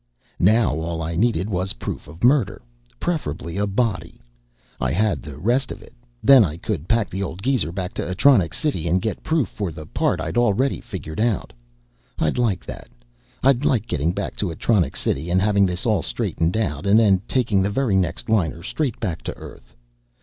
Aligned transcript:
Now, 0.39 0.71
all 0.77 0.99
I 1.03 1.15
needed 1.15 1.47
was 1.47 1.73
proof 1.73 2.07
of 2.07 2.23
murder. 2.23 2.63
Preferably 2.99 3.57
a 3.57 3.67
body. 3.67 4.19
I 4.79 4.91
had 4.93 5.21
the 5.21 5.37
rest 5.37 5.71
of 5.71 5.83
it. 5.83 5.93
Then 6.23 6.43
I 6.43 6.57
could 6.57 6.87
pack 6.87 7.07
the 7.07 7.21
old 7.21 7.43
geezer 7.43 7.71
back 7.71 7.93
to 7.93 8.09
Atronics 8.09 8.57
City 8.57 8.87
and 8.87 8.99
get 8.99 9.21
proof 9.21 9.47
for 9.47 9.71
the 9.71 9.85
part 9.85 10.19
I'd 10.19 10.39
already 10.39 10.81
figured 10.81 11.19
out. 11.19 11.53
I'd 12.17 12.39
like 12.39 12.65
that. 12.65 12.89
I'd 13.43 13.63
like 13.63 13.85
getting 13.85 14.11
back 14.11 14.35
to 14.37 14.49
Atronics 14.49 14.99
City, 14.99 15.29
and 15.29 15.39
having 15.39 15.67
this 15.67 15.85
all 15.85 16.01
straightened 16.01 16.57
out, 16.57 16.87
and 16.87 16.99
then 16.99 17.21
taking 17.27 17.61
the 17.61 17.69
very 17.69 17.95
next 17.95 18.27
liner 18.27 18.63
straight 18.63 18.99
back 18.99 19.21
to 19.25 19.37
Earth. 19.37 19.75